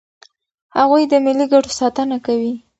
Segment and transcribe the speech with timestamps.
[0.77, 2.53] هغوی د ملي ګټو ساتنه کوي.